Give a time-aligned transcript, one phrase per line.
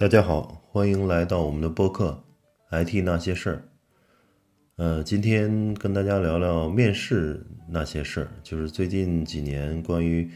[0.00, 2.22] 大家好，欢迎来到我们的播客
[2.84, 3.56] 《IT 那些事儿》。
[4.76, 10.30] 呃，今天跟大家聊聊面试那些事儿，就是最近几年关于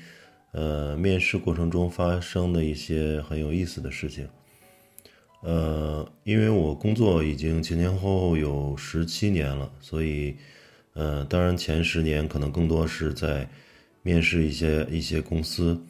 [0.51, 4.29] 呃面试过程中发生的一些很有意思的事情。
[5.43, 10.37] 呃，因为我工作已经前前后后有十七年了，所以
[10.95, 13.49] 呃，当然前十年可能更多是在
[14.02, 15.80] 面试一些一些公司。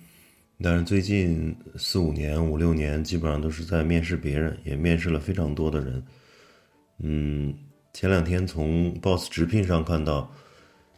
[0.63, 6.03] 但是最近四五年、五六年，基本上都是在面试别人，也面试了非常多的人。
[6.99, 7.53] 嗯，
[7.93, 10.31] 前两天从 Boss 直聘上看到，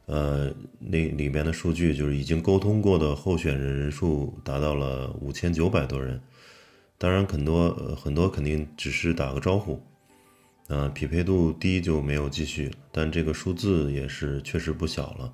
[0.06, 6.20] 呃，那里面的数据就是已经沟通过的候选人人数达到了五千九百多人。
[6.98, 9.80] 当然，很多很多肯定只是打个招呼，
[10.68, 12.70] 啊，匹配度低就没有继续。
[12.92, 15.32] 但这个数字也是确实不小了。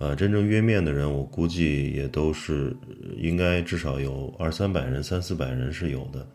[0.00, 2.74] 啊，真正约面的人，我估计也都是
[3.18, 6.26] 应该至少有二三百人、三四百人是有的。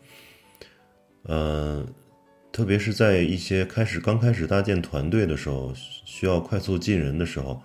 [1.24, 1.84] 呃，
[2.52, 7.60] 特别是在一些开始刚开始搭建团队的时候，需要快速进人的时候，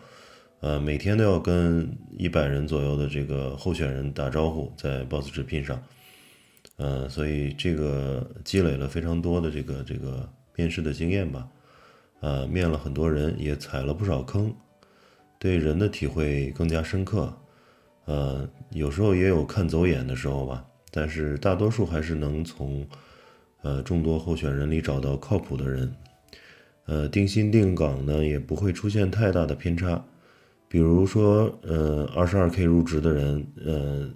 [0.61, 5.83] 呃，每天都要跟一百人左右的这个候选人打招呼，在 Boss 直聘上。
[6.79, 11.47] 呃，所以这个积累了非常多的这个这个面试的经验吧。
[12.21, 14.51] 呃，面了很多人，也踩了不少坑。
[15.41, 17.35] 对人的体会更加深刻，
[18.05, 22.87] 呃，有时候也有看走眼的时候吧，但是大多数还是能从，
[23.63, 25.91] 呃，众多候选人里找到靠谱的人，
[26.85, 30.05] 呃，定薪定岗呢也不会出现太大的偏差，
[30.69, 34.11] 比如说，呃，二十二 K 入职的人，呃，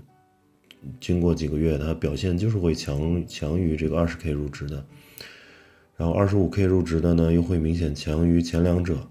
[1.01, 4.85] 经过几个月，他表现就是会强强于这个二十 K 入职的，
[5.97, 9.09] 然后二十五 K 入职的呢，又会明显强于前两者。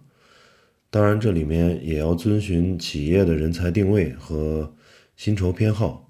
[0.94, 4.72] 当然，这里面也要遵循企业的人才定位和
[5.16, 6.08] 薪酬偏好。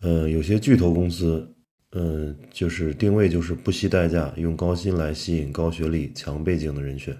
[0.00, 1.54] 呃，有些巨头公司，
[1.92, 7.14] 嗯，就是定位就是不惜代价用高薪来吸引高学历、强背景的人选。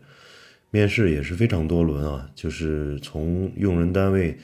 [0.70, 4.34] 面试也是非常多轮啊，就是从用人单位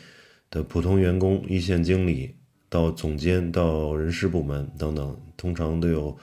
[0.50, 2.34] 的普通员工、一线经理
[2.68, 6.14] 到总监到人事部门等等，通常都有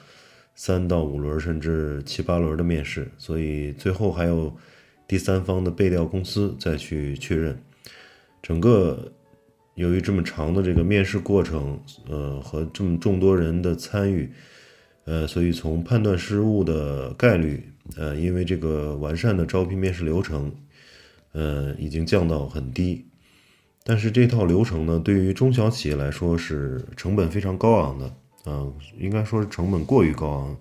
[0.53, 4.55] 三到五轮甚至七八轮的面试，所以最后还有。
[5.11, 7.61] 第三方的备调公司再去确认，
[8.41, 9.11] 整个
[9.75, 11.77] 由于这么长的这个面试过程，
[12.07, 14.31] 呃，和这么众多人的参与，
[15.03, 17.61] 呃，所以从判断失误的概率，
[17.97, 20.49] 呃，因为这个完善的招聘面试流程，
[21.33, 23.05] 呃，已经降到很低。
[23.83, 28.05] 但是这套流程呢，对于中小企业来说是成本非常高昂的，
[28.45, 28.65] 啊，
[28.97, 30.57] 应该说是成本过于高昂。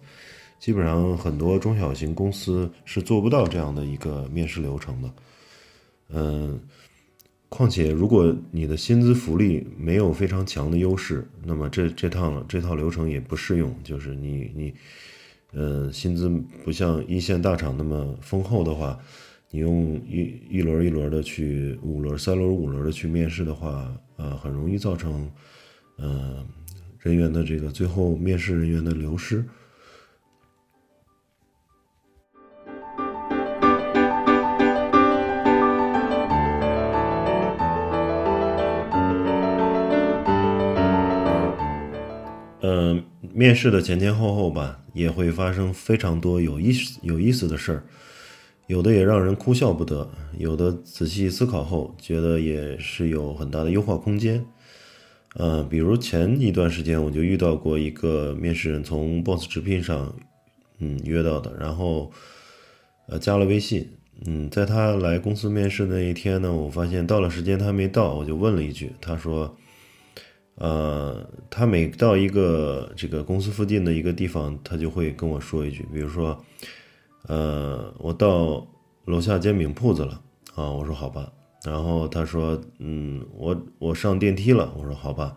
[0.60, 5.12] 基本上很多中小型公司是做不到这样的一个面试流程的，
[6.10, 6.60] 嗯，
[7.48, 13.74] 况且如果你的薪资福利没有非常强的优势，那么这这趟这套流程也不适用。
[13.82, 14.74] 就是你你，
[15.52, 16.28] 呃，薪资
[16.62, 18.98] 不像一线大厂那么丰厚的话，
[19.50, 25.26] 你用一一轮一轮的去五轮三轮五轮的去面试的话，呃，很容易造成
[25.96, 26.46] 呃
[26.98, 29.42] 人员的这个最后面试人员的流失。
[42.62, 47.84] 嗯，面试的前前后后吧，也会发生非常多有意思有意思的事儿，
[48.66, 54.44] 有的也让人哭笑不得，有的仔细思考后觉得也是有很大的优化空间。
[55.36, 60.14] 呃，比如前一段时间我就遇到过一个面试人，从 Boss 直聘上
[60.80, 62.12] 嗯约到的，然后
[63.06, 63.88] 呃加了微信，
[64.26, 69.56] 嗯，在他来公司面试那一天呢，我发现到了时间他还没到，我就问了一句，他说。
[70.60, 76.38] 呃，他每到一个这个公司附近的一个地方，他就会跟我说一句，比如说，
[77.28, 78.66] 呃，我到
[79.06, 80.20] 楼下煎饼铺子了
[80.54, 81.32] 啊，我说好吧。
[81.64, 85.34] 然后他说，嗯，我我上电梯了，我说好吧。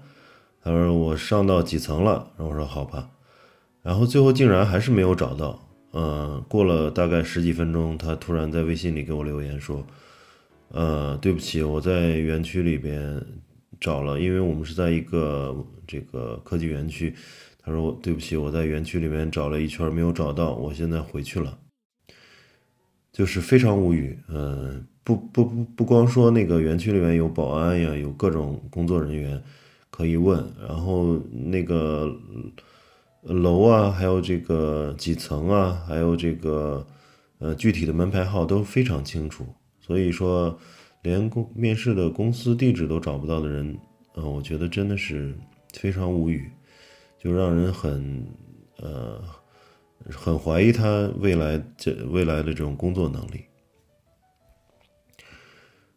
[0.61, 3.09] 他说我上到几层了，然后我说好吧。
[3.81, 5.57] 然后最后竟然还是没有找到。
[5.93, 9.87] 嗯，过了大概十几分钟，他突然在微信里给我留言说，
[10.67, 13.25] 呃，对不起，我在园区里边。
[13.83, 15.53] 找了，因为我们是在一个
[15.85, 17.13] 这个科技园区。
[17.65, 21.57] 他说：“对不起，我在园区里面找了一圈没有找到，我现在回去了。”
[23.11, 24.17] 就是非常无语。
[24.29, 29.41] 嗯，不不不不光说那个园区里面有保安呀，有各种工作人员
[29.89, 32.09] 可以问，然后那个
[33.23, 36.87] 楼啊，还有这个几层啊，还有这个
[37.39, 39.45] 呃具体的门牌号都非常清楚。
[39.81, 40.57] 所以说。
[41.03, 43.77] 连公面试的公司地址都找不到的人，
[44.15, 45.37] 呃，我觉得真的是
[45.73, 46.49] 非常无语，
[47.19, 48.25] 就让人很
[48.77, 49.21] 呃，
[50.09, 53.45] 很怀疑他未来这未来的这种工作能力。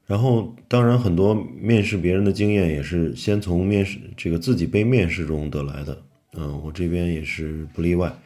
[0.06, 6.00] 然后，当然，很多面试别人的经验也是先从面试这个自己被面试中得来的。
[6.34, 8.16] 嗯，我这边也是不例外。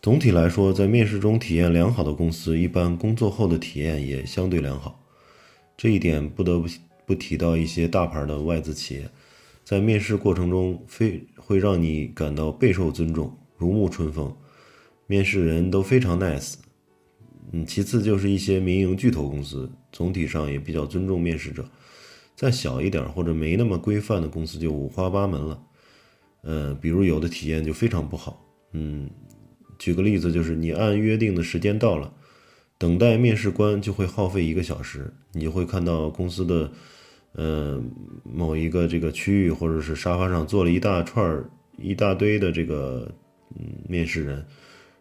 [0.00, 5.01] 总体来说，在面试中体验良好的公司，一般工作后的体验也相对良好。
[5.76, 6.68] 这一点不得不
[7.06, 9.08] 不提到一些大牌的外资企业，
[9.64, 14.34] 在面试过程中非会让你感到备受尊重，如沐春风，
[15.06, 16.54] 面试人都非常 nice。
[17.52, 21.68] 嗯，其次就是一些民营巨头公司，总体上也比较尊重面试者。
[22.34, 25.62] 再小一点或者没那么规范的公司就五花八门了。
[26.42, 28.42] 呃，比如有的体验就非常不好。
[28.72, 29.08] 嗯，
[29.78, 32.12] 举个例子，就是你按约定的时间到了，
[32.82, 36.68] 等待面试官就会耗费一个小时，你就会看到公司的
[37.30, 37.80] 呃
[38.24, 41.48] 某一个这个区域或者是沙发上坐了一大串儿
[41.78, 43.08] 一大堆的这个
[43.56, 44.44] 嗯面试人。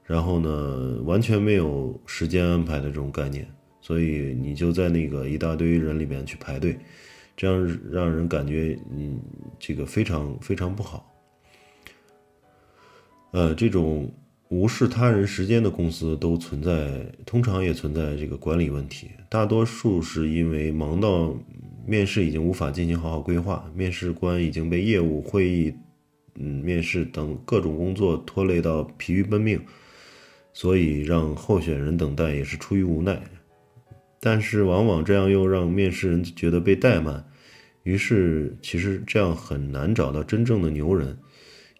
[0.05, 3.47] 然后呢，完全没有时间安排的这种概念，
[3.81, 6.77] 所以你就在那个一大堆人里面去排队，
[7.35, 9.19] 这样让人感觉嗯，
[9.57, 11.11] 这个非常非常不好。
[13.31, 14.11] 呃，这种
[14.51, 19.09] 无视他人时间的公司都存在，通常也存在这个管理问题。
[19.29, 21.33] 大多数是因为忙到
[21.87, 25.73] 面试已经无法进行好好规划，面试官已经被业务会议、
[26.35, 29.57] 嗯面试等各种工作拖累到疲于奔命。
[30.51, 33.21] 所以让候选人等待也是出于无奈，
[34.19, 37.25] 但是往往这样又让面试人觉得被怠慢，
[37.83, 41.17] 于是其实这样很难找到真正的牛人，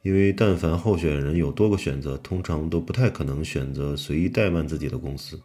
[0.02, 5.40] 因为但凡候选人有多个选择，通常都不太可能选择随意怠慢自己的公司，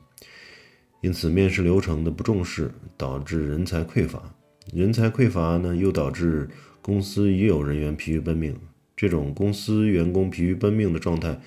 [1.02, 4.34] 因此面试流程的不重视导致人才匮乏，
[4.72, 6.48] 人才匮乏呢又导致
[6.80, 8.56] 公司已有人员疲于奔命，
[8.96, 11.40] 这种公司员工疲于奔命的状态。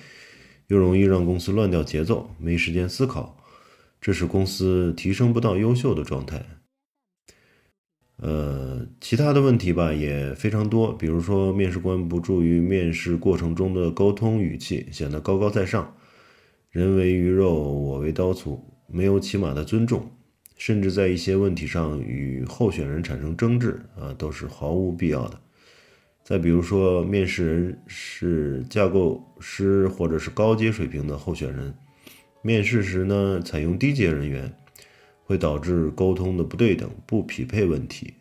[0.68, 3.36] 又容易让公司乱掉节奏，没时间思考，
[4.00, 6.46] 这使公司提升不到优秀的状态。
[8.22, 15.94] 呃，其他的问题吧也非常多，比如说面试官不注意面试过程中的沟通语气，显得高高在上，
[16.70, 20.10] 人为鱼肉，我为刀俎，没有起码的尊重，
[20.58, 25.40] 甚至在一些问题上与候选人产生争执啊，都是毫无必要的。
[26.22, 31.74] 再比如说，面试人是架构师或者是高阶水平的候选人，
[32.42, 34.52] 面试时呢采用低阶人员，
[35.30, 38.12] 会导致沟通的不对等、不匹配问题。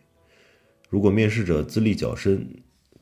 [0.92, 2.48] 如果面试者资历较深，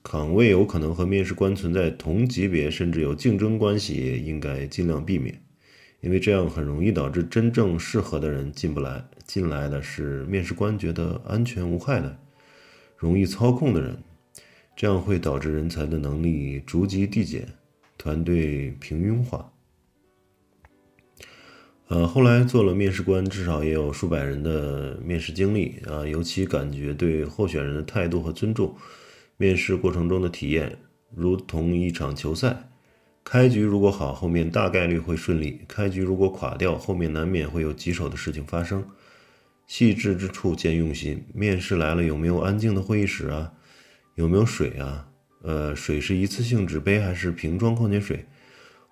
[0.01, 5.37] 岗位有可能和面试官存在同级别甚至有竞争关系，应该尽量避免，
[5.99, 12.17] 因为这样很容易导致真正适合的人进不来，进来的是面试官觉得安全无害的、
[12.95, 14.01] 容易操控的人。
[14.73, 17.45] 这样会导致人才的能力逐级递减，
[17.97, 19.51] 团队平庸化。
[21.89, 28.75] 呃，后来做了面试官，至少也有数百人的面试经历啊，尤其感觉对候选人的态度和尊重，
[29.37, 30.77] 面试过程中的体验
[31.15, 32.69] 如同一场球赛，
[33.23, 38.83] 开局如果好，后面大概率会顺利；开局如果垮掉，后面难免会有棘手的事情发生。
[39.65, 43.53] 细致之处见用心，面试来了有没有安静的会议室啊？
[44.15, 45.07] 有没有水啊？
[45.41, 48.25] 呃，水是一次性纸杯还是瓶装矿泉水，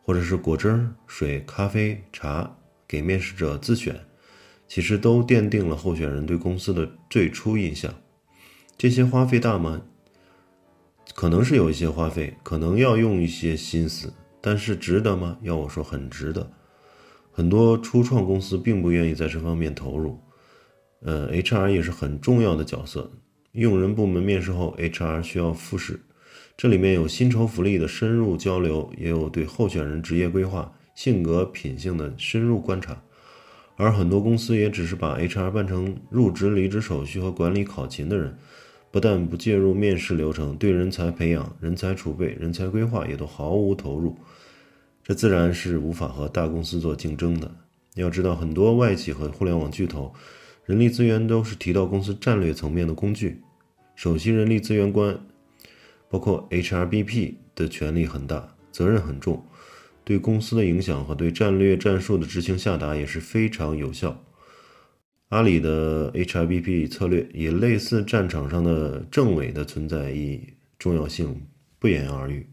[0.01, 2.57] 或者是果汁、水、咖啡、茶？
[2.87, 4.05] 给面试者自选，
[4.67, 7.93] 其实都奠定了候选人对公司的最初印象。
[8.77, 9.81] 这些花费大吗？
[11.13, 15.37] 可能是有一些花费，可能要用一些心思，但是值得吗？
[15.41, 16.51] 要我说，很值得。
[17.31, 20.19] 很多初创公司并不愿意在这方面投入。
[21.01, 23.11] 呃，HR 也是很重要的角色。
[23.51, 26.01] 用人部门面试后，HR 需要复试，
[26.57, 33.03] 这里面有薪酬福利的深入交流，也有对候选人职业规划、性格品性的深入观察。
[33.75, 38.37] 而很多公司也只是把 HR 办成入职、离职手续和管理考勤的人，
[38.89, 44.17] 不但不介入面试流程，对人才培养、人才储备、人才规划也都毫无投入，
[45.03, 47.51] 这自然是无法和大公司做竞争的。
[47.95, 50.13] 要知道，很多外企和互联网巨头，
[50.65, 53.41] 人力资源都是提到公司战略层面的工具。
[53.95, 55.19] 首席人力资源官，
[56.09, 59.45] 包括 HRBP 的权力很大，责任很重，
[60.05, 64.23] 对公司的影响和对战略战术的执行下达也是非常有效。
[65.29, 71.47] 阿里的 HRBP 策略也类似战场上的政委的存在意义、重要性
[71.79, 72.47] 不言而喻。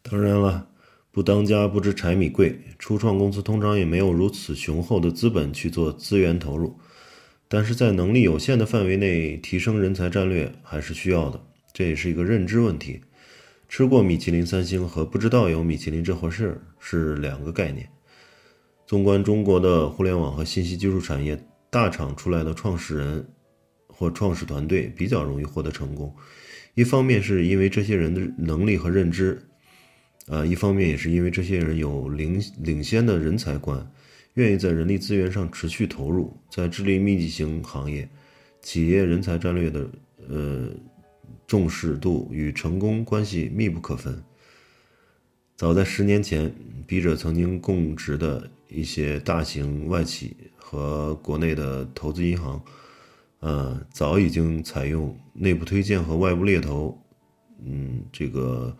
[0.00, 0.68] 当然了。
[1.12, 6.78] 不当家不知柴米贵，初创公司通常也没有如此雄厚的资本去做资源投入。
[7.52, 11.42] 但是在能力有限的范围内提升人才战略还是需要的，
[11.72, 13.00] 这也是一个认知问题。
[13.68, 17.88] 吃过米其林三星和不知道有米其林这回事是两个概念。
[18.86, 23.28] 纵观中国的互联网和信息技术产业，大厂出来的创始人
[23.88, 26.14] 或创始团队比较容易获得成功。
[26.74, 29.42] 一方面是因为这些人的能力和认知，
[30.28, 33.90] 呃，一方面也是因为这些人有领领先的人才观。
[34.34, 38.08] 愿意在人力资源上持续投入，在智力密集型行业，
[38.62, 39.90] 企业人才战略的
[40.28, 40.68] 呃
[41.48, 44.22] 重视度与成功关系密不可分。
[45.56, 46.54] 早在十年前，
[46.86, 52.62] 笔者曾经供职的一些大型外企和国内的投资银行，
[53.40, 56.96] 呃，早已经采用内部推荐和外部猎头，
[57.64, 58.74] 嗯，这个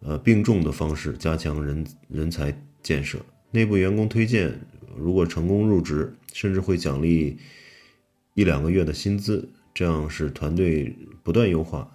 [0.00, 3.18] 呃并重的方式加强人人才建设，
[3.52, 4.58] 内部员工推荐。
[4.96, 7.38] 如果成功入职，甚至会奖励
[8.34, 11.90] 一两个月的薪资，这样使团队不断优化，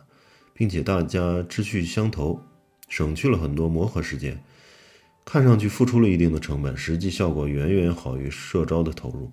[0.54, 2.42] 并且大家志趣相投，
[2.88, 4.42] 省去了很多磨合时间。
[5.24, 9.32] 看上去付出了一定的成本，实际效果远远好于社招的投入。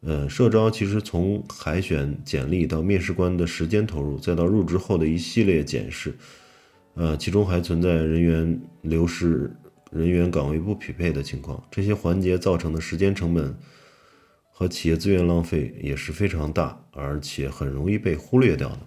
[0.00, 6.14] 呃，社招其实从海选简历到面试官的时间投入，再到入职后的一系列检视，
[6.94, 9.50] 呃，其中还存在人员流失。
[9.94, 13.56] 人员岗位不匹配的情况，这些环节造成的时间成本
[14.50, 18.80] 和企业资源浪费也是非常大，而且很容易被忽略掉的。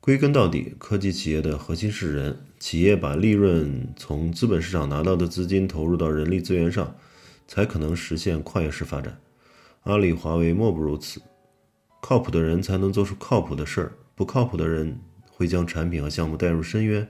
[0.00, 6.96] 归根到底，科技企业的核心是人，企业把利润从资本市场拿到的资金投入到人力资源上，
[7.46, 9.20] 才可能实现跨越式发展。
[9.82, 11.20] 阿里、华为莫不如此。
[12.00, 14.98] 靠谱的人才能做出靠谱的事儿，不靠谱的人
[15.28, 17.06] 会将产品和项目带入深渊。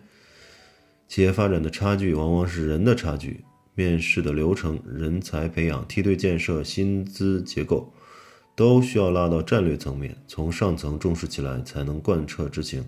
[1.08, 3.44] 企业发展的差距往往是人的差距，
[3.75, 7.92] 面试的流程、人才培养、梯队建设、薪资结构，
[8.54, 12.84] 都需要拉到战略层面，从上层重视起来，才能贯彻执行。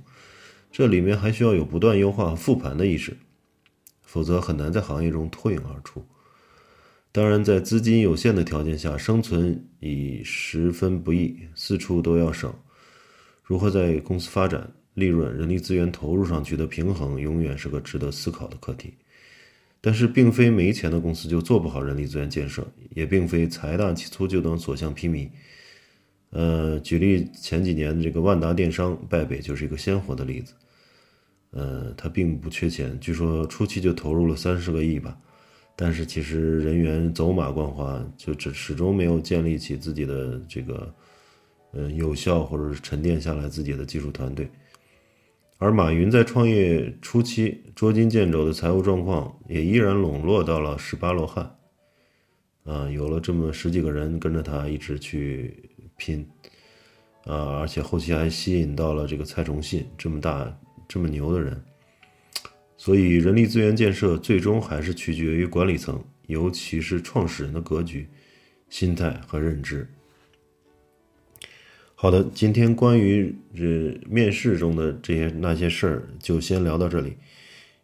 [0.70, 3.16] 这里面还需要有不断优化和复盘的意识，
[4.02, 6.04] 否则很难在行业中脱颖而出。
[7.10, 12.52] 当然，在资金有限的条件下，生存已十分不易，四处都要省。
[13.42, 14.74] 如何在公司发展？
[14.98, 18.94] 利润、人力资源投入上去的平衡，永远是个值得思考的课题。
[19.80, 25.28] 但是，并非没钱的公司就做不好人力资源建设，也并非财大气粗就能所向披靡。
[26.30, 30.52] 呃，举例前几年这个万达电商败北就是一个鲜活的例子。
[31.52, 35.16] 呃，他并不缺钱，据说初期就投入了三十个亿吧，
[35.76, 40.94] 但是其实人员走马观花，就只始终没有建立起自己的这个
[41.72, 44.50] 呃有效或者是沉淀下来自己的技术团队。
[45.58, 51.52] 而马云在创业初期捉襟见肘的财务状况，也依然笼络到了十八罗汉。
[52.62, 56.24] 啊，有了这么十几个人跟着他一直去拼，
[57.24, 61.60] 啊，而且后期还吸引到了这个蔡崇信这么大这么牛的人。
[62.76, 68.06] 所以，人力资源建设最终还是取决于管理层，尤其是创始人的格局、
[68.68, 69.88] 心态和认知。
[72.00, 77.16] 好的，今天关于这面试中的这些那些事儿，就先聊到这里。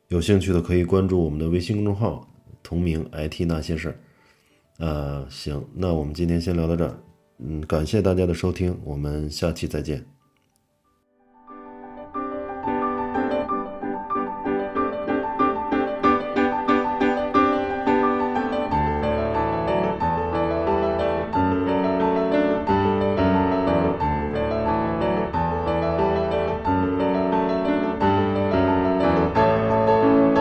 [0.06, 3.98] 有兴趣的可以关注我们的微信公众号，同名 “IT 那些事儿”。
[4.78, 6.96] 呃，行，那我们今天先聊到这儿。
[7.40, 10.06] 嗯，感谢大家的收听，我们下期再见。